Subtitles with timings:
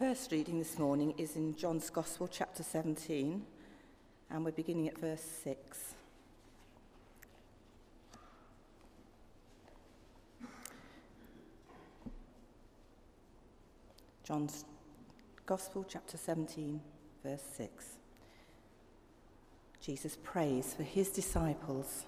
[0.00, 3.44] first reading this morning is in John's Gospel, chapter 17,
[4.30, 5.94] and we're beginning at verse 6.
[14.24, 14.64] John's
[15.44, 16.80] Gospel, chapter 17,
[17.22, 17.84] verse 6.
[19.82, 22.06] Jesus prays for his disciples.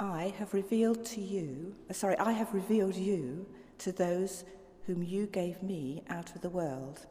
[0.00, 3.44] I have revealed to you, uh, sorry, I have revealed you
[3.78, 4.44] to those
[4.86, 7.04] whom you gave me out of the world.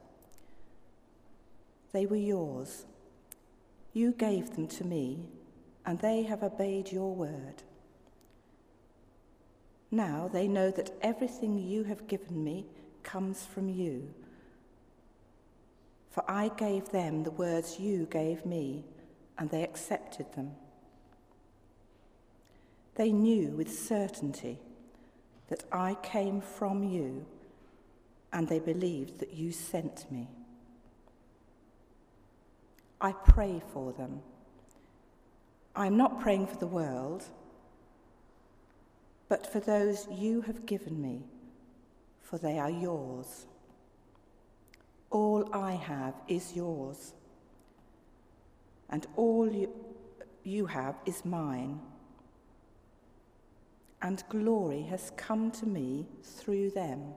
[1.92, 2.86] They were yours.
[3.94, 5.20] You gave them to me,
[5.86, 7.62] and they have obeyed your word.
[9.92, 12.66] Now they know that everything you have given me
[13.04, 14.12] comes from you.
[16.10, 18.84] For I gave them the words you gave me,
[19.38, 20.56] and they accepted them.
[23.00, 24.60] They knew with certainty
[25.48, 27.26] that I came from you,
[28.34, 30.28] and they believed that you sent me.
[33.00, 34.20] I pray for them.
[35.78, 37.24] I'm not praying for the world,
[39.30, 41.22] but for those you have given me,
[42.22, 43.46] for they are yours.
[45.10, 47.14] All I have is yours,
[48.90, 49.74] and all you,
[50.44, 51.80] you have is mine
[54.02, 57.14] and glory has come to me through them.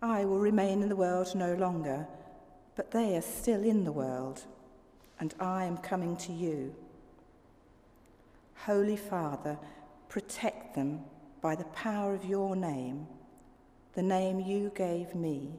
[0.00, 2.06] I will remain in the world no longer,
[2.74, 4.44] but they are still in the world,
[5.18, 6.74] and I am coming to you.
[8.54, 9.58] Holy Father,
[10.08, 11.00] protect them
[11.40, 13.06] by the power of your name,
[13.94, 15.58] the name you gave me,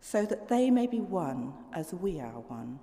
[0.00, 2.78] so that they may be one as we are one.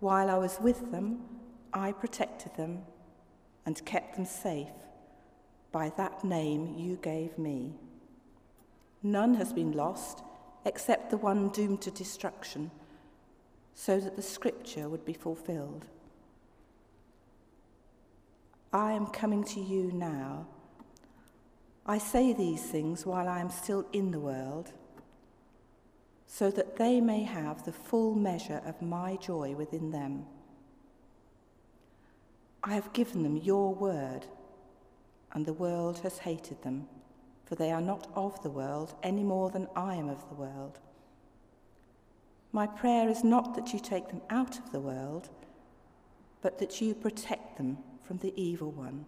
[0.00, 1.20] While I was with them,
[1.72, 2.82] I protected them
[3.64, 4.68] and kept them safe
[5.70, 7.72] by that name you gave me.
[9.02, 10.22] None has been lost
[10.64, 12.70] except the one doomed to destruction,
[13.74, 15.86] so that the scripture would be fulfilled.
[18.72, 20.46] I am coming to you now.
[21.84, 24.72] I say these things while I am still in the world,
[26.26, 30.26] so that they may have the full measure of my joy within them.
[32.64, 34.26] I have given them your word,
[35.32, 36.86] and the world has hated them,
[37.44, 40.78] for they are not of the world any more than I am of the world.
[42.52, 45.30] My prayer is not that you take them out of the world,
[46.40, 49.06] but that you protect them from the evil one.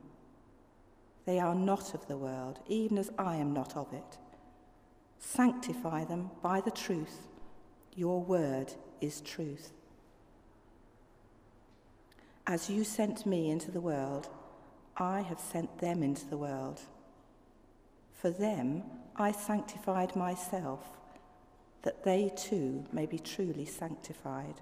[1.26, 4.18] They are not of the world, even as I am not of it.
[5.18, 7.28] Sanctify them by the truth.
[7.94, 9.72] Your word is truth.
[12.46, 14.28] As you sent me into the world,
[14.98, 16.80] I have sent them into the world.
[18.12, 18.82] For them
[19.16, 20.80] I sanctified myself,
[21.82, 24.60] that they too may be truly sanctified.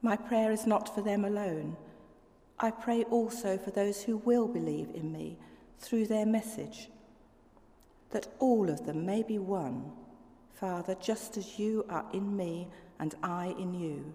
[0.00, 1.76] My prayer is not for them alone.
[2.58, 5.36] I pray also for those who will believe in me
[5.78, 6.88] through their message,
[8.12, 9.92] that all of them may be one,
[10.54, 12.68] Father, just as you are in me
[12.98, 14.14] and I in you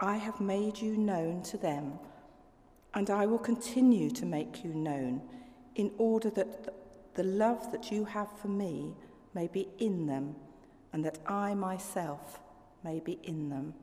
[0.00, 1.98] I have made you known to them,
[2.94, 5.20] and I will continue to make you known,
[5.74, 6.74] in order that
[7.14, 8.94] the love that you have for me
[9.34, 10.36] may be in them,
[10.92, 12.40] and that I myself
[12.82, 13.74] may be in them.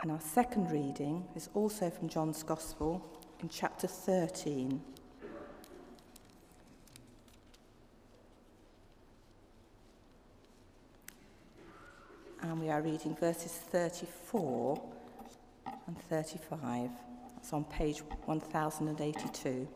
[0.00, 3.04] And our second reading is also from John's Gospel
[3.40, 4.80] in chapter 13.
[12.58, 14.82] And we are reading verses 34
[15.86, 16.90] and 35.
[17.36, 19.68] It's on page 1082.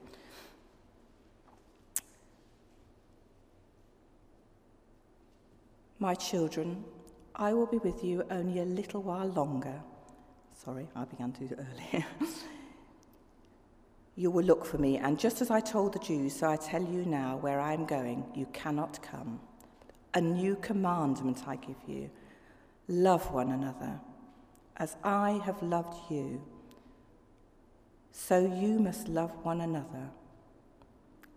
[6.00, 6.84] My children,
[7.36, 9.80] I will be with you only a little while longer.
[10.64, 12.04] Sorry, I began too early.
[14.16, 16.82] you will look for me, and just as I told the Jews, so I tell
[16.82, 19.38] you now, where I am going, you cannot come.
[20.14, 22.10] A new commandment I give you
[22.88, 24.00] love one another.
[24.76, 26.42] As I have loved you,
[28.10, 30.10] so you must love one another.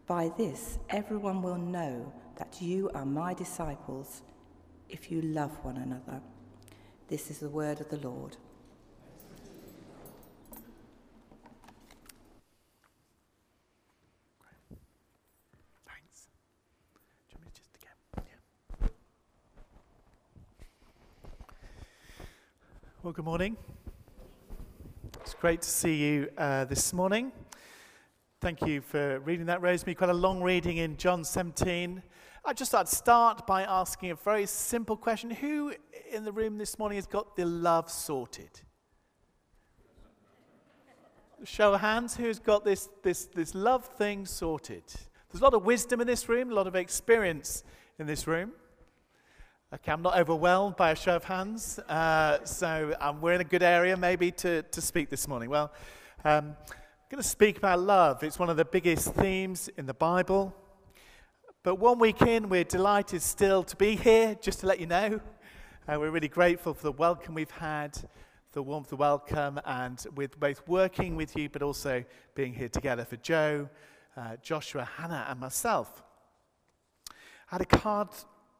[0.07, 4.21] By this, everyone will know that you are my disciples
[4.89, 6.21] if you love one another.
[7.07, 8.37] This is the word of the Lord.
[15.87, 16.27] Thanks.
[17.29, 17.97] Do you want me just again?
[18.81, 18.87] Yeah.
[23.05, 23.55] Well, good morning.
[25.21, 27.31] It's great to see you uh, this morning.
[28.41, 29.93] Thank you for reading that, Rosemary.
[29.93, 32.01] Quite a long reading in John 17.
[32.43, 35.29] I just thought I'd start by asking a very simple question.
[35.29, 35.75] Who
[36.11, 38.61] in the room this morning has got the love sorted?
[41.43, 44.83] Show of hands, who's got this, this, this love thing sorted?
[45.31, 47.63] There's a lot of wisdom in this room, a lot of experience
[47.99, 48.53] in this room.
[49.73, 53.45] Okay, I'm not overwhelmed by a show of hands, uh, so um, we're in a
[53.45, 55.49] good area maybe to, to speak this morning.
[55.49, 55.73] Well,
[56.23, 58.21] um, I'm going to speak about love.
[58.23, 60.55] It's one of the biggest themes in the Bible.
[61.63, 65.19] But one week in, we're delighted still to be here, just to let you know.
[65.87, 67.97] Uh, we're really grateful for the welcome we've had,
[68.51, 73.03] the warmth of welcome, and with both working with you, but also being here together
[73.03, 73.67] for Joe,
[74.15, 76.03] uh, Joshua, Hannah, and myself.
[77.09, 78.09] I had a card,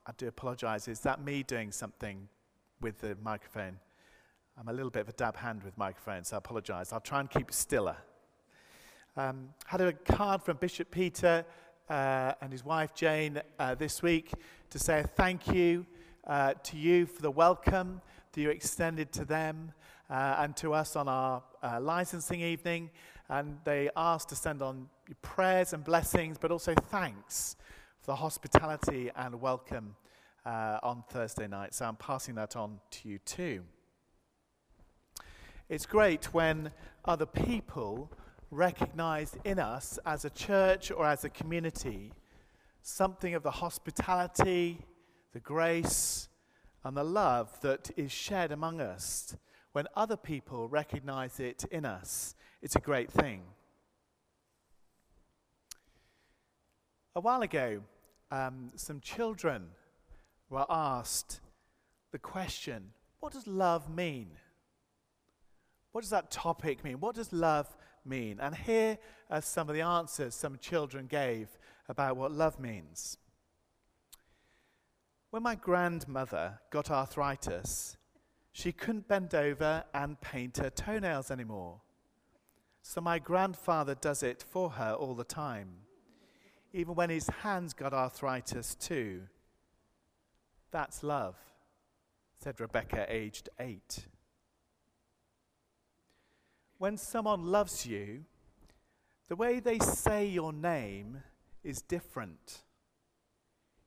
[0.08, 2.28] I do apologize, is that me doing something
[2.80, 3.80] with the microphone?
[4.56, 6.94] I'm a little bit of a dab hand with microphones, so I apologize.
[6.94, 7.98] I'll try and keep stiller.
[9.18, 11.44] Um, had a card from Bishop Peter
[11.90, 14.32] uh, and his wife Jane uh, this week
[14.70, 15.88] to say a thank you
[16.28, 18.00] uh, to you for the welcome
[18.34, 19.72] that you extended to them
[20.12, 22.92] uh, and to us on our uh, licensing evening.
[23.28, 27.56] And they asked to send on your prayers and blessings, but also thanks
[28.06, 29.96] for the hospitality and welcome
[30.46, 31.74] uh, on Thursday night.
[31.74, 33.64] So I'm passing that on to you too.
[35.70, 36.70] It's great when
[37.06, 38.12] other people
[38.52, 42.14] recognize in us as a church or as a community
[42.84, 44.86] something of the hospitality,
[45.34, 46.28] the grace,
[46.84, 49.36] and the love that is shared among us.
[49.72, 53.42] When other people recognize it in us, it's a great thing.
[57.16, 57.82] A while ago,
[58.32, 59.68] um, some children
[60.50, 61.40] were asked
[62.12, 64.30] the question what does love mean?
[65.92, 67.00] What does that topic mean?
[67.00, 67.76] What does love
[68.06, 68.40] mean?
[68.40, 69.00] And here
[69.32, 71.48] are some of the answers some children gave
[71.90, 73.18] about what love means.
[75.32, 77.98] When my grandmother got arthritis,
[78.52, 81.82] she couldn't bend over and paint her toenails anymore.
[82.82, 85.70] So my grandfather does it for her all the time,
[86.76, 89.22] even when his hands got arthritis too.
[90.72, 91.36] That's love,
[92.40, 94.06] said Rebecca, aged eight
[96.78, 98.26] when someone loves you,
[99.28, 101.24] the way they say your name
[101.64, 102.64] is different.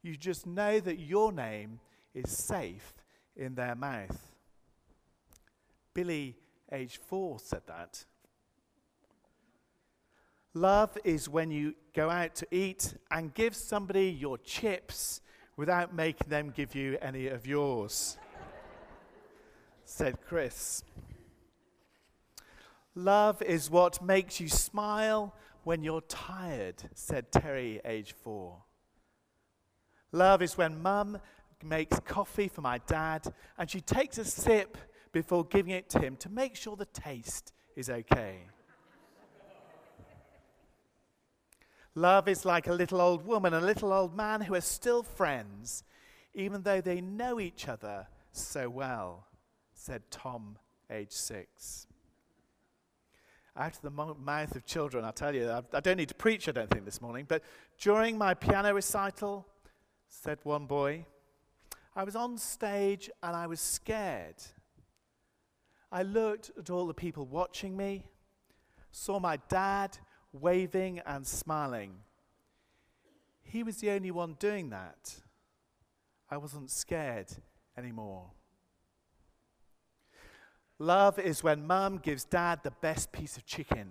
[0.02, 1.80] You just know that your name
[2.14, 2.95] is safe
[3.37, 4.35] in their mouth.
[5.95, 6.37] Billy,
[6.73, 8.04] age four, said that.
[10.55, 15.21] Love is when you go out to eat and give somebody your chips
[15.57, 18.17] without making them give you any of yours,
[19.85, 20.83] said Chris.
[22.95, 28.62] Love is what makes you smile when you're tired, said Terry, age four.
[30.12, 31.19] Love is when mum
[31.62, 34.78] makes coffee for my dad and she takes a sip
[35.12, 38.47] before giving it to him to make sure the taste is okay.
[41.99, 45.02] Love is like a little old woman and a little old man who are still
[45.02, 45.83] friends,
[46.33, 49.26] even though they know each other so well,
[49.73, 50.59] said Tom,
[50.90, 51.88] age six
[53.57, 55.05] out of the mouth of children.
[55.05, 57.26] I tell you, I don't need to preach, I don't think, this morning.
[57.28, 57.43] But
[57.81, 59.47] during my piano recital,
[60.09, 61.05] said one boy,
[61.97, 64.37] I was on stage and I was scared.
[65.90, 68.05] I looked at all the people watching me,
[68.93, 69.99] saw my dad
[70.40, 71.95] waving and smiling.
[73.42, 75.16] He was the only one doing that.
[76.30, 77.28] I wasn't scared
[77.76, 78.30] anymore.
[80.78, 83.88] Love is when mum gives dad the best piece of chicken,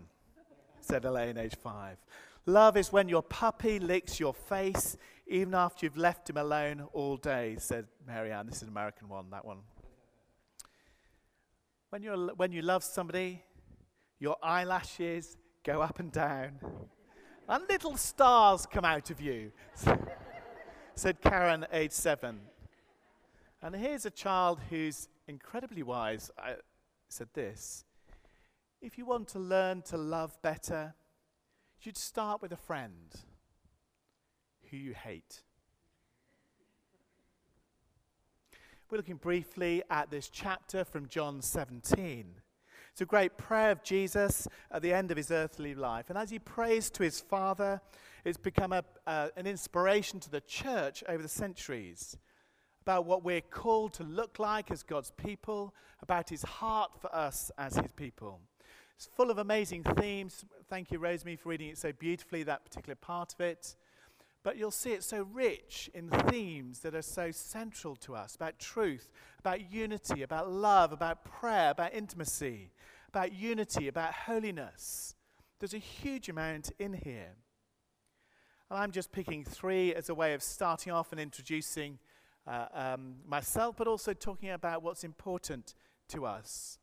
[0.79, 1.97] said Elaine, age five.
[2.45, 4.95] Love is when your puppy licks your face
[5.27, 8.45] even after you've left him alone all day, said Marianne.
[8.45, 9.57] This is an American one, that one.
[11.89, 13.43] When, you're, when you love somebody,
[14.19, 15.35] your eyelashes
[15.67, 16.57] go up and down,
[17.49, 19.51] and little stars come out of you,
[20.95, 22.39] said Karen, age seven.
[23.61, 26.31] And here's a child who's incredibly wise.
[26.37, 26.53] I
[27.09, 27.83] said this
[28.81, 30.95] If you want to learn to love better,
[31.81, 33.13] you'd start with a friend
[34.71, 35.43] who you hate.
[38.89, 42.35] We're looking briefly at this chapter from John 17.
[42.97, 46.09] It's a great prayer of Jesus at the end of his earthly life.
[46.09, 47.79] And as he prays to his Father,
[48.25, 52.17] it's become a, uh, an inspiration to the church over the centuries
[52.81, 57.51] about what we're called to look like as God's people, about his heart for us
[57.59, 58.41] as his people.
[58.95, 60.43] It's full of amazing themes.
[60.67, 63.75] Thank you, Rosemary, for reading it so beautifully, that particular part of it.
[64.41, 68.57] But you'll see it's so rich in themes that are so central to us about
[68.57, 72.71] truth, about unity, about love, about prayer, about intimacy,
[73.09, 75.15] about unity, about holiness.
[75.59, 77.35] There's a huge amount in here.
[78.69, 81.99] And I'm just picking three as a way of starting off and introducing
[82.45, 85.73] uh, um, myself, but also talking about what's important
[86.09, 86.79] to us.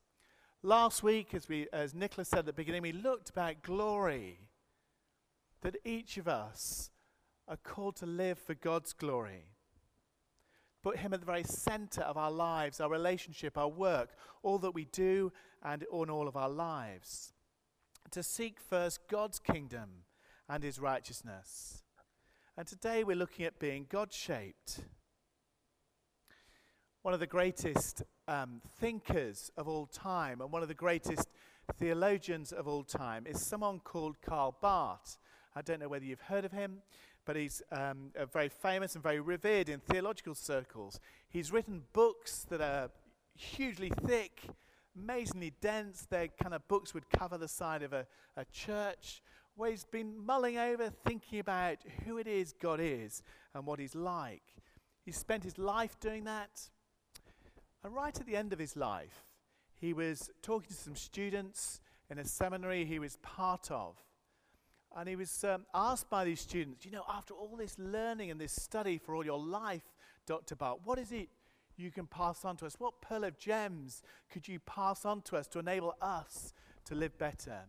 [0.62, 4.40] Last week, as, we, as Nicholas said at the beginning, we looked about glory.
[5.60, 6.90] That each of us
[7.48, 9.44] are called to live for God's glory.
[10.82, 14.10] Put Him at the very center of our lives, our relationship, our work,
[14.42, 15.32] all that we do,
[15.64, 17.32] and in all of our lives.
[18.10, 20.04] To seek first God's kingdom
[20.48, 21.82] and His righteousness.
[22.56, 24.80] And today we're looking at being God shaped.
[27.02, 31.28] One of the greatest um, thinkers of all time and one of the greatest
[31.78, 35.18] theologians of all time is someone called Karl Barth.
[35.56, 36.82] I don't know whether you've heard of him
[37.24, 41.00] but he's um, very famous and very revered in theological circles.
[41.28, 42.90] He's written books that are
[43.36, 44.42] hugely thick,
[44.96, 46.06] amazingly dense.
[46.08, 49.22] They're kind of books would cover the side of a, a church,
[49.56, 53.22] where he's been mulling over, thinking about who it is God is
[53.54, 54.42] and what he's like.
[55.04, 56.70] He spent his life doing that.
[57.84, 59.26] And right at the end of his life,
[59.78, 63.96] he was talking to some students in a seminary he was part of.
[64.96, 68.40] And he was um, asked by these students, you know, after all this learning and
[68.40, 69.82] this study for all your life,
[70.26, 70.54] Dr.
[70.54, 71.28] Barth, what is it
[71.76, 72.76] you can pass on to us?
[72.78, 76.52] What pearl of gems could you pass on to us to enable us
[76.86, 77.60] to live better?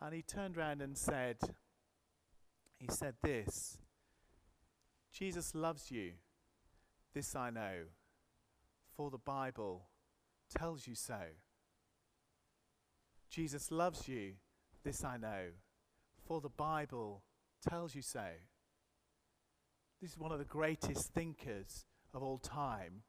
[0.00, 1.38] And he turned around and said,
[2.78, 3.78] he said this
[5.12, 6.12] Jesus loves you.
[7.14, 7.84] This I know,
[8.96, 9.86] for the Bible
[10.58, 11.20] tells you so.
[13.30, 14.32] Jesus loves you.
[14.84, 15.50] This I know,
[16.26, 17.22] for the Bible
[17.66, 18.26] tells you so.
[20.02, 23.02] This is one of the greatest thinkers of all time,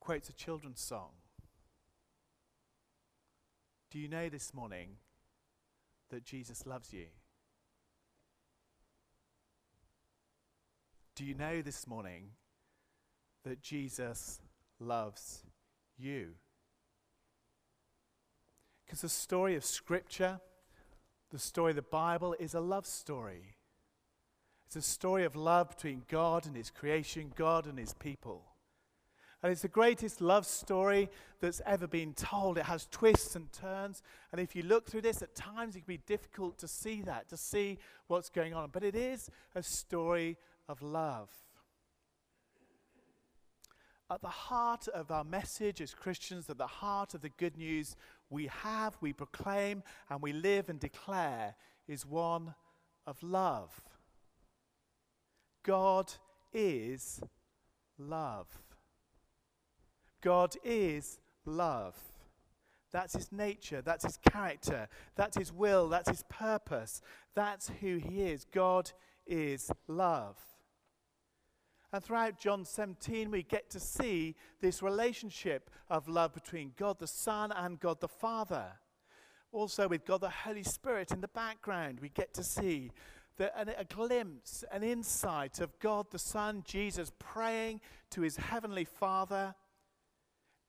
[0.00, 1.10] quotes a children's song.
[3.90, 4.96] Do you know this morning
[6.10, 7.06] that Jesus loves you?
[11.14, 12.30] Do you know this morning
[13.44, 14.40] that Jesus
[14.80, 15.44] loves
[15.98, 16.30] you?
[18.84, 20.40] Because the story of Scripture
[21.32, 23.56] the story of the Bible is a love story.
[24.74, 28.42] It's a story of love between God and His creation, God and His people.
[29.42, 31.10] And it's the greatest love story
[31.42, 32.56] that's ever been told.
[32.56, 34.02] It has twists and turns.
[34.32, 37.28] And if you look through this, at times it can be difficult to see that,
[37.28, 38.70] to see what's going on.
[38.72, 40.38] But it is a story
[40.70, 41.28] of love.
[44.10, 47.94] At the heart of our message as Christians, at the heart of the good news
[48.30, 52.54] we have, we proclaim, and we live and declare is one
[53.06, 53.82] of love.
[55.64, 56.12] God
[56.52, 57.20] is
[57.98, 58.46] love.
[60.22, 61.96] God is love.
[62.92, 67.00] That's his nature, that's his character, that's his will, that's his purpose,
[67.34, 68.44] that's who he is.
[68.44, 68.92] God
[69.26, 70.36] is love.
[71.92, 77.06] And throughout John 17, we get to see this relationship of love between God the
[77.06, 78.72] Son and God the Father.
[79.52, 82.90] Also, with God the Holy Spirit in the background, we get to see
[83.36, 88.84] the, a, a glimpse, an insight of God the Son, Jesus, praying to his heavenly
[88.84, 89.54] Father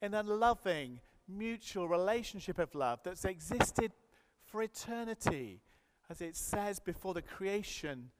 [0.02, 3.92] in a loving, mutual relationship of love that's existed
[4.46, 5.62] for eternity,
[6.10, 8.12] as it says before the creation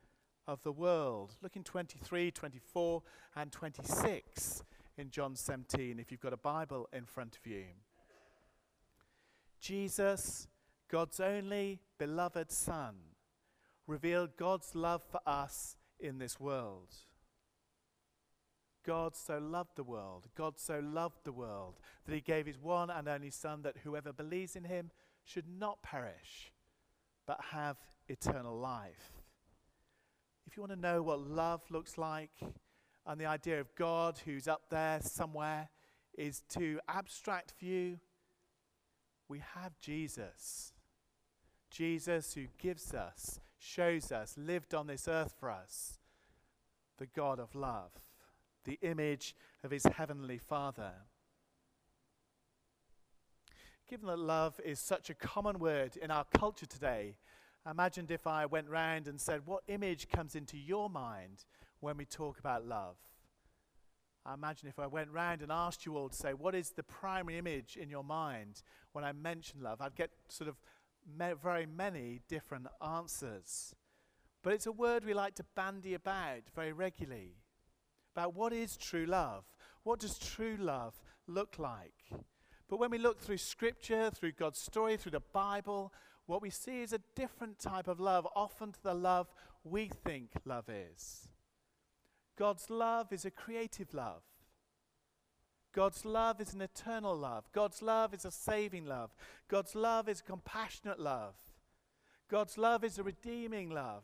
[0.48, 1.36] of the world.
[1.42, 3.04] Look in 23, 24,
[3.36, 4.64] and 26
[4.98, 7.66] in John 17 if you've got a Bible in front of you.
[9.60, 10.48] Jesus,
[10.90, 12.96] God's only beloved Son,
[13.94, 16.96] revealed God's love for us in this world.
[18.84, 22.90] God so loved the world, God so loved the world, that he gave his one
[22.90, 24.90] and only Son, that whoever believes in him
[25.24, 26.52] should not perish,
[27.28, 29.14] but have eternal life.
[30.48, 32.32] If you want to know what love looks like,
[33.06, 35.70] and the idea of God who's up there somewhere
[36.18, 38.00] is too abstract for you,
[39.30, 40.74] we have Jesus.
[41.70, 46.00] Jesus who gives us, shows us, lived on this earth for us,
[46.98, 47.92] the God of love,
[48.66, 50.92] the image of his heavenly Father.
[53.90, 57.18] Given that love is such a common word in our culture today,
[57.66, 61.46] I imagined if I went round and said, What image comes into your mind
[61.80, 62.98] when we talk about love?
[64.26, 66.84] I imagine if I went round and asked you all to say, What is the
[66.84, 68.62] primary image in your mind
[68.94, 69.82] when I mention love?
[69.82, 70.56] I'd get sort of
[71.42, 73.76] very many different answers.
[74.44, 77.38] But it's a word we like to bandy about very regularly
[78.16, 79.44] about what is true love.
[79.84, 80.94] What does true love
[81.28, 82.12] look like?
[82.70, 85.94] But when we look through Scripture, through God's story, through the Bible,
[86.26, 89.28] what we see is a different type of love, often to the love
[89.64, 91.28] we think love is.
[92.38, 94.24] God's love is a creative love.
[95.74, 97.46] God's love is an eternal love.
[97.52, 99.14] God's love is a saving love.
[99.48, 101.34] God's love is a compassionate love.
[102.30, 104.04] God's love is a redeeming love.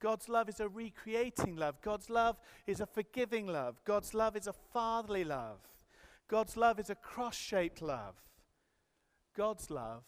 [0.00, 1.80] God's love is a recreating love.
[1.80, 2.36] God's love
[2.66, 3.80] is a forgiving love.
[3.84, 5.60] God's love is a fatherly love.
[6.28, 8.16] God's love is a cross shaped love.
[9.36, 10.02] God's love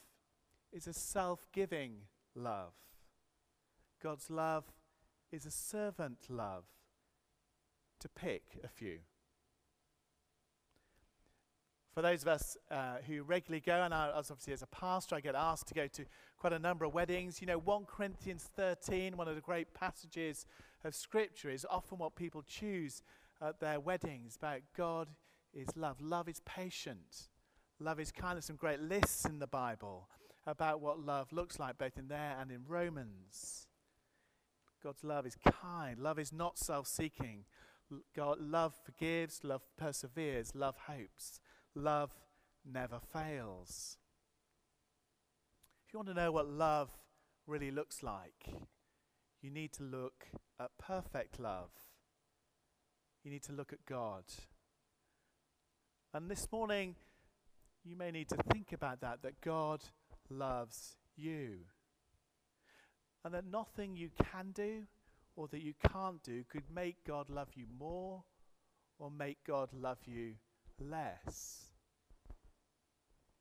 [0.72, 1.94] is a self giving
[2.34, 2.72] love.
[4.02, 4.64] God's love
[5.30, 6.64] is a servant love,
[8.00, 8.98] to pick a few.
[11.94, 15.16] For those of us uh, who regularly go, and I, as obviously as a pastor,
[15.16, 16.04] I get asked to go to
[16.38, 17.40] quite a number of weddings.
[17.40, 20.46] You know, 1 Corinthians 13, one of the great passages
[20.84, 23.02] of Scripture, is often what people choose
[23.42, 25.08] at their weddings about God
[25.52, 26.00] is love.
[26.00, 27.28] Love is patient.
[27.80, 30.08] Love is kind of some great lists in the Bible
[30.46, 33.66] about what love looks like, both in there and in Romans.
[34.82, 35.98] God's love is kind.
[35.98, 37.46] Love is not self seeking.
[38.14, 41.40] God, love forgives, love perseveres, love hopes
[41.74, 42.10] love
[42.64, 43.96] never fails.
[45.86, 46.90] If you want to know what love
[47.46, 48.46] really looks like,
[49.42, 50.26] you need to look
[50.60, 51.70] at perfect love.
[53.24, 54.24] You need to look at God.
[56.12, 56.96] And this morning,
[57.84, 59.82] you may need to think about that, that God
[60.28, 61.58] loves you.
[63.24, 64.84] And that nothing you can do
[65.36, 68.24] or that you can't do could make God love you more
[68.98, 70.34] or make God love you
[70.80, 71.72] less.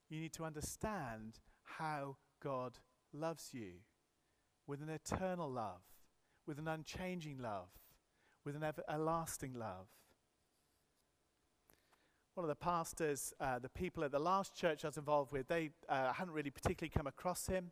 [0.09, 2.79] You need to understand how God
[3.13, 3.81] loves you
[4.67, 5.81] with an eternal love,
[6.45, 7.69] with an unchanging love,
[8.45, 9.87] with an everlasting love.
[12.35, 15.47] One of the pastors, uh, the people at the last church I was involved with,
[15.47, 17.71] they uh, hadn't really particularly come across him,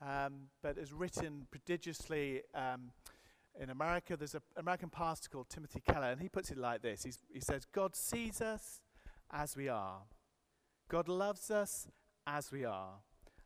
[0.00, 2.42] um, but has written prodigiously.
[2.54, 2.92] Um,
[3.60, 7.02] in America, there's an American pastor called Timothy Keller, and he puts it like this
[7.02, 8.80] He's, He says, God sees us
[9.32, 10.02] as we are.
[10.88, 11.88] God loves us
[12.26, 13.00] as we are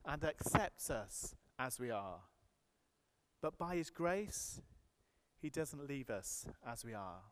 [0.04, 2.20] and accepts us as we are.
[3.40, 4.60] But by His grace,
[5.40, 7.22] He doesn't leave us as we are.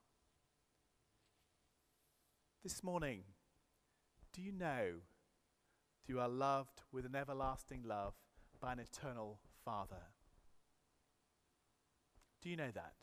[2.62, 3.22] This morning,
[4.32, 5.00] do you know
[6.06, 8.14] that you are loved with an everlasting love
[8.60, 10.12] by an eternal Father?
[12.40, 12.94] Do you know that?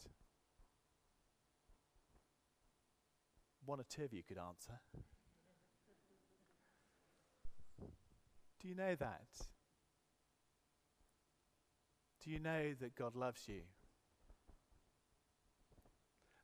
[3.65, 4.79] One or two of you could answer.
[8.62, 9.28] Do you know that?
[12.24, 13.62] Do you know that God loves you?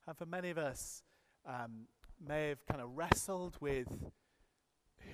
[0.06, 1.02] And for many of us,
[1.46, 1.88] um,
[2.24, 3.88] may have kind of wrestled with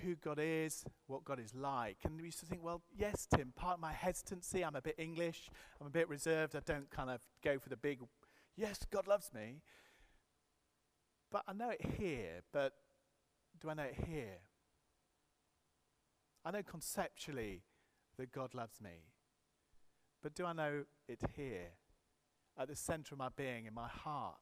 [0.03, 1.99] who God is, what God is like.
[2.05, 4.95] And we used to think, well, yes, Tim, part of my hesitancy, I'm a bit
[4.99, 8.01] English, I'm a bit reserved, I don't kind of go for the big,
[8.57, 9.62] yes, God loves me.
[11.31, 12.75] But I know it here, but
[13.61, 14.38] do I know it here?
[16.44, 17.62] I know conceptually
[18.18, 19.07] that God loves me,
[20.22, 21.72] but do I know it here,
[22.59, 24.37] at the center of my being, in my heart?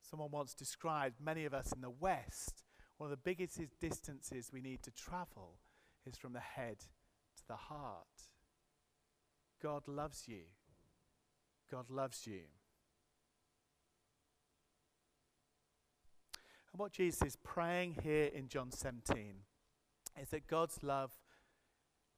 [0.00, 2.62] Someone once described many of us in the West,
[2.98, 5.58] one of the biggest distances we need to travel
[6.06, 8.06] is from the head to the heart.
[9.62, 10.42] God loves you.
[11.70, 12.42] God loves you.
[16.72, 19.34] And what Jesus is praying here in John 17
[20.20, 21.12] is that God's love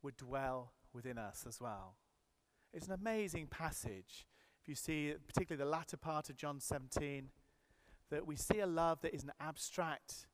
[0.02, 1.96] would dwell within us as well.
[2.72, 4.26] It's an amazing passage.
[4.62, 7.30] If you see, particularly the latter part of John 17,
[8.10, 10.26] that we see a love that isn't abstract.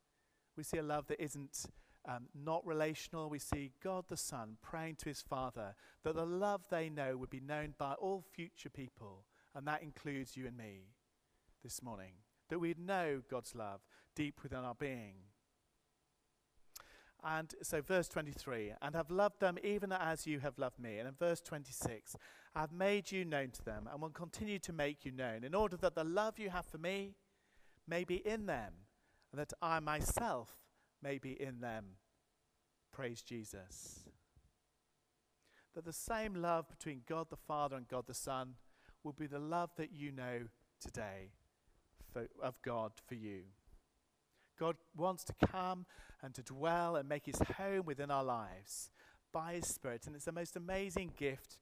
[0.56, 1.66] We see a love that isn't
[2.08, 3.28] um, not relational.
[3.28, 7.30] We see God the Son praying to his Father that the love they know would
[7.30, 10.88] be known by all future people, and that includes you and me
[11.62, 12.12] this morning.
[12.48, 13.80] That we'd know God's love
[14.14, 15.14] deep within our being.
[17.24, 20.98] And so, verse 23, and have loved them even as you have loved me.
[20.98, 22.14] And in verse 26,
[22.54, 25.54] I have made you known to them and will continue to make you known, in
[25.54, 27.14] order that the love you have for me
[27.88, 28.72] may be in them,
[29.32, 30.56] and that I myself
[31.02, 31.84] may be in them.
[32.92, 34.00] Praise Jesus.
[35.74, 38.54] That the same love between God the Father and God the Son
[39.02, 40.42] will be the love that you know
[40.80, 41.32] today
[42.12, 43.42] for, of God for you.
[44.58, 45.84] God wants to come
[46.22, 48.90] and to dwell and make his home within our lives
[49.32, 50.06] by his Spirit.
[50.06, 51.58] And it's the most amazing gift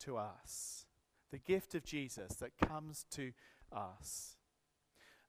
[0.00, 0.86] to us
[1.30, 3.32] the gift of Jesus that comes to
[3.72, 4.36] us.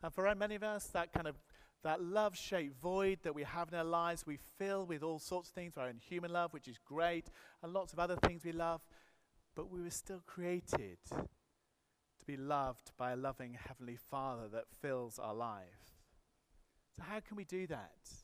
[0.02, 1.36] And for many of us, that kind of
[1.84, 5.50] that love shaped void that we have in our lives, we fill with all sorts
[5.50, 7.28] of things, our own human love, which is great,
[7.64, 8.82] and lots of other things we love.
[9.56, 15.18] But we were still created to be loved by a loving Heavenly Father that fills
[15.18, 15.96] our life.
[16.96, 18.21] So, how can we do that?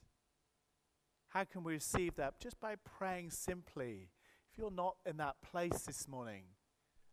[1.37, 2.39] How can we receive that?
[2.39, 4.09] Just by praying simply.
[4.51, 6.41] If you're not in that place this morning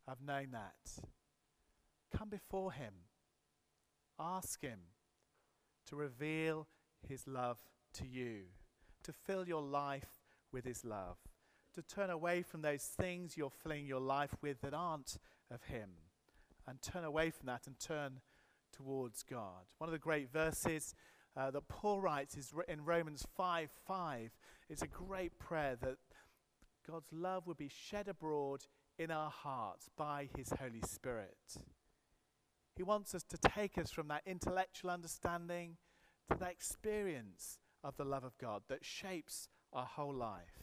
[0.09, 1.05] I've known that,
[2.17, 2.95] come before Him.
[4.19, 4.79] Ask Him
[5.91, 6.69] to reveal
[7.07, 7.59] His love
[7.99, 8.45] to you,
[9.03, 11.19] to fill your life with His love,
[11.75, 15.19] to turn away from those things you're filling your life with that aren't
[15.51, 15.91] of Him,
[16.67, 18.21] and turn away from that and turn
[18.73, 19.67] towards God.
[19.77, 20.95] One of the great verses
[21.37, 24.31] uh, that Paul writes is in Romans 5 5.
[24.69, 25.97] It's a great prayer that
[26.89, 28.65] God's love would be shed abroad
[28.99, 31.57] in our hearts by His Holy Spirit.
[32.77, 35.77] He wants us to take us from that intellectual understanding
[36.31, 40.63] to that experience of the love of God that shapes our whole life.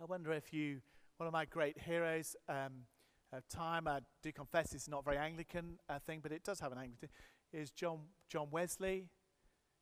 [0.00, 0.80] I wonder if you,
[1.18, 2.86] one of my great heroes um,
[3.32, 6.72] of time, I do confess it's not very Anglican uh, thing, but it does have
[6.72, 7.10] an Anglican,
[7.52, 9.08] is John, John Wesley.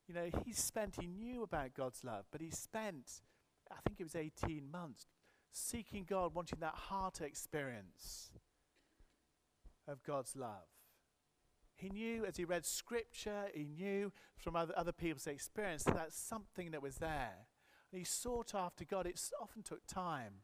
[0.07, 3.21] You know, he spent, he knew about God's love, but he spent,
[3.71, 5.07] I think it was 18 months,
[5.53, 8.31] seeking God, wanting that heart experience
[9.87, 10.69] of God's love.
[11.77, 16.19] He knew as he read scripture, he knew from other, other people's experience that that's
[16.19, 17.47] something that was there.
[17.93, 19.07] And he sought after God.
[19.07, 20.43] It often took time.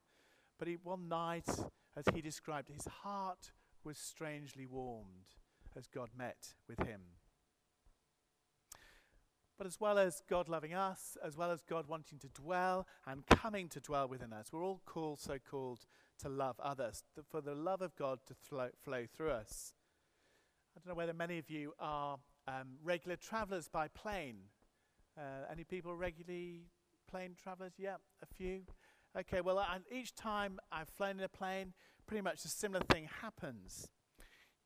[0.58, 1.48] But he, one night,
[1.96, 5.34] as he described, his heart was strangely warmed
[5.76, 7.00] as God met with him.
[9.56, 13.24] But as well as God loving us, as well as God wanting to dwell and
[13.26, 15.86] coming to dwell within us, we're all called, so called,
[16.20, 19.74] to love others, for the love of God to flow, flow through us.
[20.76, 24.38] I don't know whether many of you are um, regular travelers by plane.
[25.16, 26.62] Uh, any people regularly
[27.08, 27.74] plane travelers?
[27.78, 28.62] Yeah, a few.
[29.16, 31.74] Okay, well, each time I've flown in a plane,
[32.06, 33.88] pretty much a similar thing happens.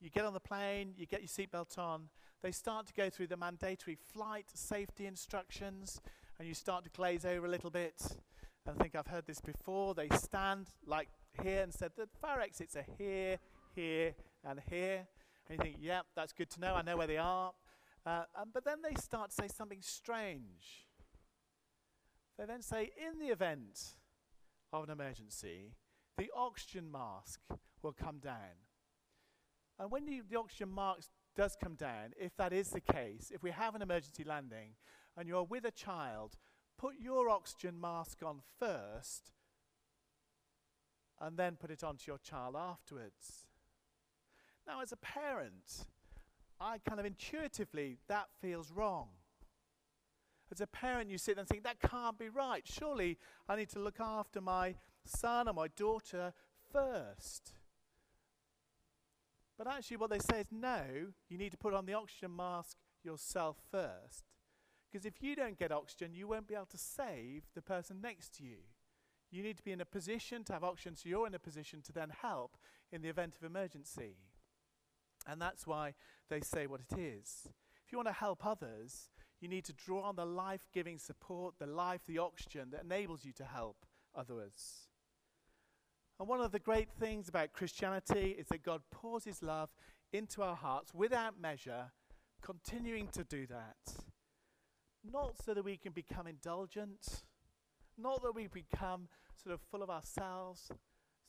[0.00, 2.08] You get on the plane, you get your seatbelt on,
[2.42, 6.00] they start to go through the mandatory flight safety instructions,
[6.38, 8.00] and you start to glaze over a little bit.
[8.68, 9.94] I think I've heard this before.
[9.94, 11.08] They stand like
[11.42, 13.38] here and said the fire exits are here,
[13.74, 15.06] here, and here.
[15.48, 16.74] And you think, yeah, that's good to know.
[16.74, 17.52] I know where they are.
[18.06, 20.86] Uh, um, but then they start to say something strange.
[22.38, 23.96] They then say, in the event
[24.72, 25.72] of an emergency,
[26.16, 27.40] the oxygen mask
[27.82, 28.67] will come down.
[29.78, 33.42] And when you, the oxygen mask does come down, if that is the case, if
[33.42, 34.70] we have an emergency landing
[35.16, 36.36] and you're with a child,
[36.76, 39.32] put your oxygen mask on first
[41.20, 43.46] and then put it onto your child afterwards.
[44.66, 45.86] Now, as a parent,
[46.60, 49.08] I kind of intuitively, that feels wrong.
[50.50, 52.62] As a parent, you sit there and think, that can't be right.
[52.64, 56.32] Surely I need to look after my son or my daughter
[56.72, 57.52] first.
[59.58, 60.82] But actually, what they say is no,
[61.28, 64.24] you need to put on the oxygen mask yourself first.
[64.90, 68.36] Because if you don't get oxygen, you won't be able to save the person next
[68.36, 68.58] to you.
[69.30, 71.82] You need to be in a position to have oxygen, so you're in a position
[71.82, 72.56] to then help
[72.90, 74.16] in the event of emergency.
[75.26, 75.94] And that's why
[76.30, 77.48] they say what it is.
[77.84, 81.54] If you want to help others, you need to draw on the life giving support,
[81.58, 84.87] the life, the oxygen that enables you to help others.
[86.18, 89.70] And one of the great things about Christianity is that God pours his love
[90.12, 91.92] into our hearts without measure,
[92.42, 93.76] continuing to do that.
[95.04, 97.22] Not so that we can become indulgent,
[98.00, 99.08] Not that we become
[99.42, 100.70] sort of full of ourselves,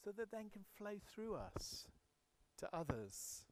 [0.04, 1.88] so that then can flow through us
[2.60, 3.46] to others.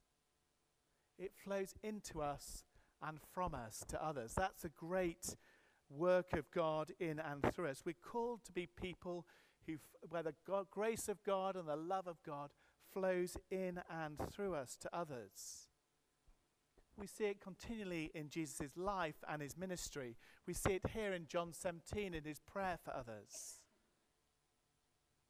[1.17, 2.63] It flows into us
[3.01, 4.33] and from us to others.
[4.35, 5.35] That's a great
[5.89, 7.83] work of God in and through us.
[7.85, 9.25] We're called to be people
[9.67, 9.73] who,
[10.09, 12.51] where the God, grace of God and the love of God
[12.91, 15.67] flows in and through us to others.
[16.97, 20.15] We see it continually in Jesus' life and his ministry.
[20.47, 23.61] We see it here in John 17 in his prayer for others.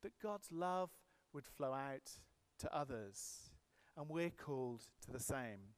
[0.02, 0.92] That God's love
[1.34, 2.20] would flow out
[2.60, 3.52] to others,
[3.98, 5.74] and we're called to the same.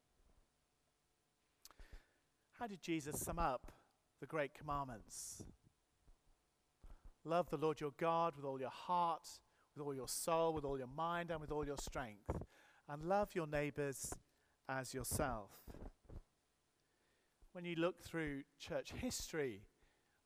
[2.60, 3.72] How did Jesus sum up
[4.20, 5.44] the great commandments?
[7.30, 9.30] Love the Lord your God with all your heart,
[9.76, 12.42] with all your soul, with all your mind, and with all your strength.
[12.88, 14.12] And love your neighbors
[14.68, 15.52] as yourself.
[17.52, 19.62] When you look through church history,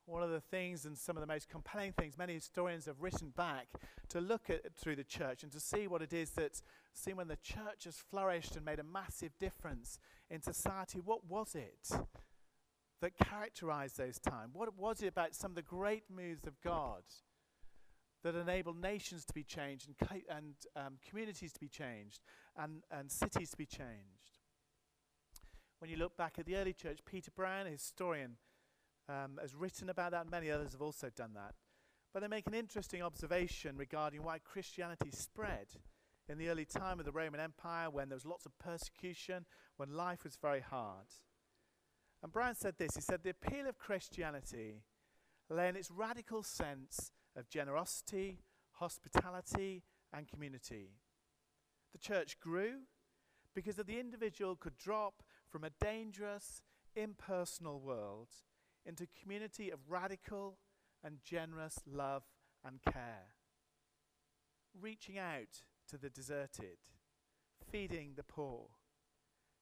[0.05, 3.33] one of the things and some of the most compelling things many historians have written
[3.35, 3.67] back
[4.07, 6.61] to look at through the church and to see what it is that
[6.93, 11.55] see when the church has flourished and made a massive difference in society what was
[11.55, 11.89] it
[13.03, 17.03] that characterized those times what was it about some of the great moves of god
[18.23, 22.21] that enabled nations to be changed and, and um, communities to be changed
[22.57, 24.39] and, and cities to be changed
[25.79, 28.37] when you look back at the early church peter brown a historian
[29.09, 31.55] um, has written about that, many others have also done that.
[32.13, 35.67] But they make an interesting observation regarding why Christianity spread
[36.29, 39.45] in the early time of the Roman Empire when there was lots of persecution,
[39.77, 41.07] when life was very hard.
[42.23, 44.83] And Brian said this he said, The appeal of Christianity
[45.49, 48.39] lay in its radical sense of generosity,
[48.71, 49.83] hospitality,
[50.13, 50.91] and community.
[51.91, 52.83] The church grew
[53.53, 56.61] because the individual could drop from a dangerous,
[56.95, 58.29] impersonal world
[58.85, 60.57] into a community of radical
[61.03, 62.23] and generous love
[62.65, 63.35] and care.
[64.79, 66.77] Reaching out to the deserted,
[67.69, 68.69] feeding the poor,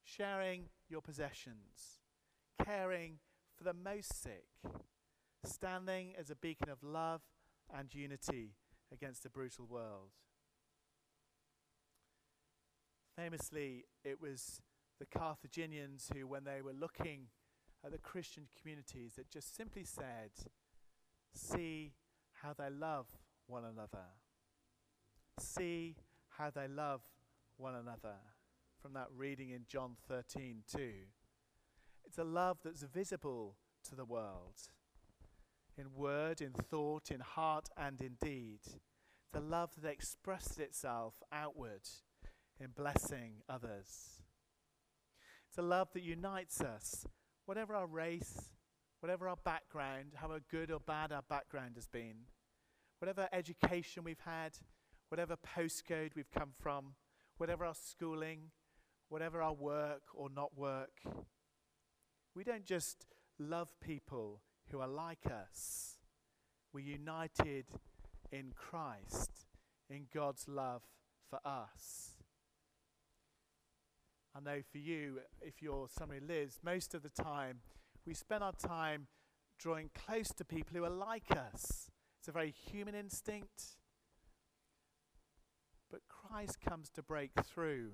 [0.03, 2.00] sharing your possessions,
[2.63, 3.19] caring
[3.57, 4.45] for the most sick,
[5.43, 7.21] standing as a beacon of love
[7.73, 8.55] and unity
[8.91, 10.11] against a brutal world.
[13.15, 14.61] Famously, it was
[14.99, 17.27] the Carthaginians who, when they were looking
[17.83, 20.31] at the Christian communities that just simply said,
[21.33, 21.93] see
[22.41, 23.07] how they love
[23.47, 24.05] one another.
[25.39, 25.95] See
[26.29, 27.01] how they love
[27.57, 28.15] one another.
[28.81, 30.79] From that reading in John 13, 2.
[32.11, 33.55] It's a love that's visible
[33.87, 34.67] to the world
[35.77, 38.59] in word, in thought, in heart, and in deed.
[38.65, 41.87] It's a love that expresses itself outward
[42.59, 44.23] in blessing others.
[45.47, 47.07] It's a love that unites us
[47.45, 48.51] whatever our race,
[48.99, 52.25] whatever our background, however good or bad our background has been,
[52.99, 54.57] whatever education we've had,
[55.07, 56.95] whatever postcode we've come from,
[57.37, 58.51] whatever our schooling,
[59.07, 60.91] whatever our work or not work,
[62.35, 63.05] we don't just
[63.39, 64.41] love people
[64.71, 65.97] who are like us.
[66.73, 67.65] We're united
[68.31, 69.45] in Christ,
[69.89, 70.83] in God's love
[71.29, 72.11] for us.
[74.35, 77.59] I know for you, if you're somebody who lives, most of the time
[78.05, 79.07] we spend our time
[79.59, 81.91] drawing close to people who are like us.
[82.19, 83.77] It's a very human instinct.
[85.91, 87.91] But Christ comes to break through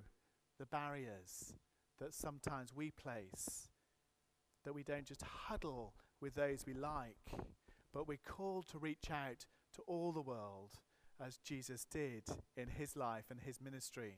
[0.60, 1.54] the barriers
[2.00, 3.70] that sometimes we place,
[4.68, 7.32] that we don't just huddle with those we like,
[7.94, 10.74] but we're called to reach out to all the world
[11.26, 12.26] as Jesus did
[12.58, 14.18] in his life and his ministry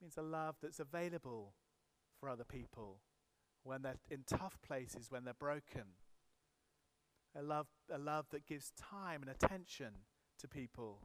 [0.00, 1.52] It means a love that's available
[2.18, 3.02] for other people
[3.62, 5.96] when they're in tough places, when they're broken.
[7.36, 10.06] A love, a love that gives time and attention
[10.38, 11.02] to people,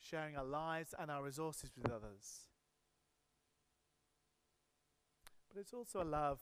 [0.00, 2.51] sharing our lives and our resources with others.
[5.52, 6.40] But it's also a love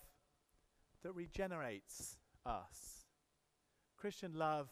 [1.02, 3.06] that regenerates us.
[3.96, 4.68] Christian love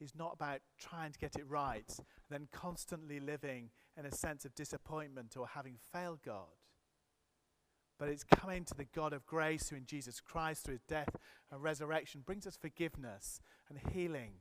[0.00, 4.44] is not about trying to get it right and then constantly living in a sense
[4.44, 6.56] of disappointment or having failed God.
[7.98, 11.16] But it's coming to the God of grace who, in Jesus Christ, through his death
[11.50, 14.32] and resurrection, brings us forgiveness and healing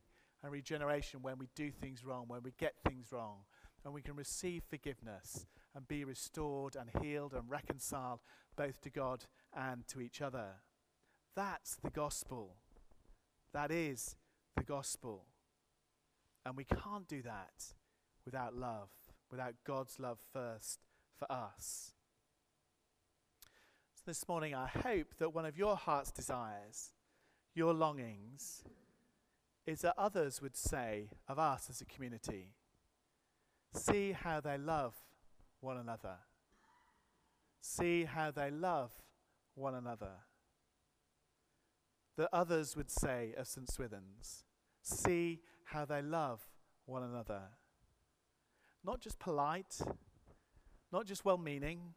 [0.44, 3.44] and regeneration when we do things wrong, when we get things wrong,
[3.86, 8.22] and we can receive forgiveness and be restored and healed and reconciled
[8.56, 10.62] both to God and to each other.
[11.36, 12.56] That's the gospel.
[13.54, 14.16] That is
[14.56, 15.26] the gospel.
[16.46, 17.74] And we can't do that
[18.24, 18.90] without love,
[19.30, 20.86] without God's love first
[21.18, 21.94] for us.
[23.96, 26.92] So this morning, I hope that one of your heart's desires,
[27.54, 28.64] your longings,
[29.66, 32.54] is that others would say of us as a community,
[33.74, 34.94] see how they love
[35.66, 36.18] one another.
[37.60, 38.92] See how they love
[39.56, 40.14] one another.
[42.18, 43.70] That others would say of St.
[43.70, 44.46] Swithin's,
[44.82, 46.48] see how they love
[46.86, 47.42] one another.
[48.86, 49.82] Not just polite,
[50.94, 51.96] not just well meaning,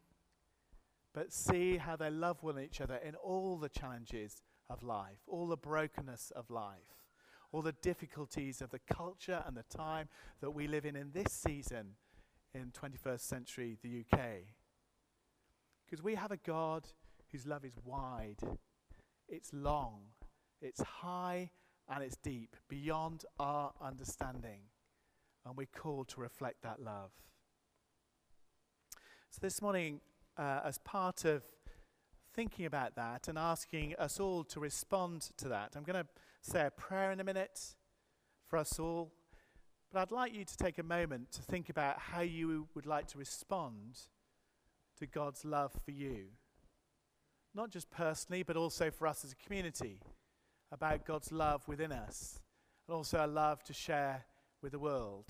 [1.13, 5.47] but see how they love one each other in all the challenges of life, all
[5.47, 6.99] the brokenness of life
[7.51, 10.07] all the difficulties of the culture and the time
[10.39, 11.95] that we live in in this season
[12.53, 14.19] in 21st century the UK.
[15.85, 16.87] Because we have a God
[17.31, 18.39] whose love is wide,
[19.27, 20.01] it's long,
[20.61, 21.51] it's high,
[21.87, 24.61] and it's deep, beyond our understanding.
[25.45, 27.11] And we're called to reflect that love.
[29.31, 30.01] So this morning,
[30.37, 31.43] uh, as part of
[32.35, 36.09] thinking about that and asking us all to respond to that, I'm going to
[36.41, 37.75] say a prayer in a minute
[38.47, 39.11] for us all.
[39.91, 43.07] But I'd like you to take a moment to think about how you would like
[43.07, 43.97] to respond
[44.99, 46.25] to God's love for you.
[47.55, 49.99] Not just personally, but also for us as a community,
[50.71, 52.39] about God's love within us,
[52.87, 54.25] and also a love to share
[54.61, 55.25] with the world.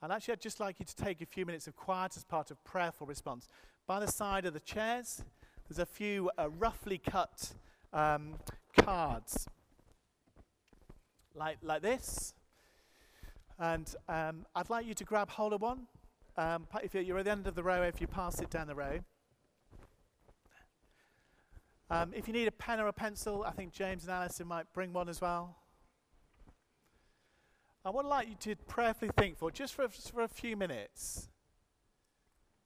[0.00, 2.50] And actually, I'd just like you to take a few minutes of quiet as part
[2.50, 3.48] of prayerful response.
[3.86, 5.22] By the side of the chairs,
[5.68, 7.52] there's a few uh, roughly cut
[7.92, 8.34] um,
[8.78, 9.46] cards
[11.34, 12.32] like, like this.
[13.58, 15.86] And um, I'd like you to grab hold of one.
[16.36, 18.74] Um, if you're at the end of the row, if you pass it down the
[18.74, 18.98] row.
[21.88, 24.70] Um, if you need a pen or a pencil, I think James and Alison might
[24.74, 25.56] bring one as well.
[27.84, 31.28] I would like you to prayerfully think for, just for, for a few minutes,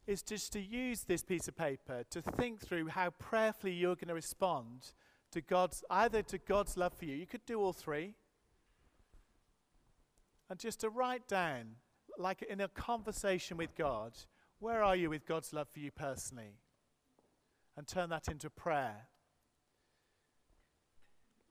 [0.07, 4.09] is just to use this piece of paper to think through how prayerfully you're going
[4.09, 4.93] to respond
[5.31, 7.15] to God's, either to God's love for you.
[7.15, 8.15] You could do all three
[10.51, 11.77] and just to write down,
[12.19, 14.13] like in a conversation with God,
[14.59, 16.59] where are you with God's love for you personally?
[17.77, 19.07] And turn that into prayer.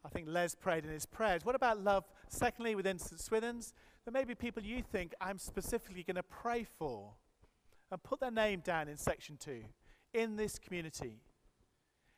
[0.05, 1.43] I think Les prayed in his prayers.
[1.43, 3.19] What about love, secondly, within St.
[3.19, 3.73] Swithin's?
[4.05, 7.13] There may be people you think I'm specifically going to pray for
[7.91, 9.63] and put their name down in section two
[10.13, 11.21] in this community.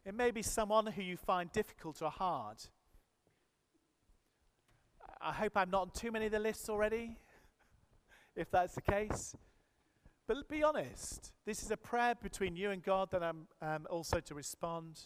[0.06, 2.58] It may be someone who you find difficult or hard.
[5.24, 7.18] I hope I'm not on too many of the lists already,
[8.36, 9.36] if that's the case.
[10.28, 14.20] But be honest, this is a prayer between you and God that I'm um, also
[14.20, 15.00] to respond.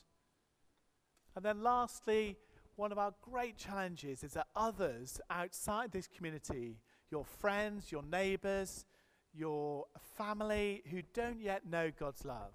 [1.36, 2.38] And then, lastly,
[2.76, 8.86] one of our great challenges is that others outside this community, your friends, your neighbors,
[9.34, 9.86] your
[10.18, 12.54] family who don't yet know God's love,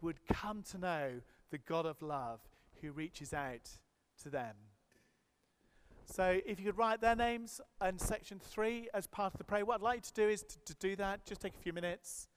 [0.00, 1.10] would come to know
[1.50, 2.40] the God of love
[2.80, 3.70] who reaches out
[4.22, 4.56] to them.
[6.04, 9.64] So if you could write their names in section three as part of the prayer,
[9.64, 11.24] what I'd like you to do is to, to do that.
[11.24, 12.28] Just take a few minutes.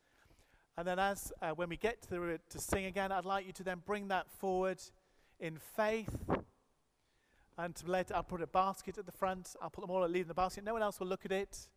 [0.78, 3.54] And then as uh, when we get to, the, to sing again, I'd like you
[3.54, 4.82] to then bring that forward
[5.40, 6.16] in faith
[7.58, 9.56] and to let, I'll put a basket at the front.
[9.62, 10.64] I'll put them all, I'll leave in the basket.
[10.64, 11.68] No one else will look at it.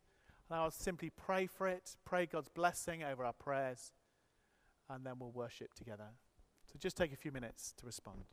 [0.49, 3.93] And I'll simply pray for it, pray God's blessing over our prayers,
[4.89, 6.07] and then we'll worship together.
[6.65, 8.23] So just take a few minutes to respond.